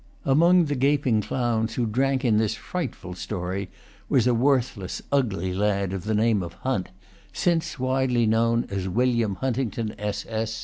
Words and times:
Among 0.25 0.65
the 0.65 0.73
gaping 0.73 1.21
clowns 1.21 1.75
who 1.75 1.85
drank 1.85 2.25
in 2.25 2.37
this 2.37 2.55
frightful 2.55 3.13
story 3.13 3.69
was 4.09 4.25
a 4.25 4.33
worthless 4.33 5.03
ugly 5.11 5.53
lad 5.53 5.93
of 5.93 6.05
the 6.05 6.15
name 6.15 6.41
of 6.41 6.53
Hunt, 6.65 6.89
since 7.31 7.77
widely 7.77 8.25
known 8.25 8.65
as 8.71 8.89
William 8.89 9.35
Huntington, 9.35 9.93
S.S. 9.99 10.59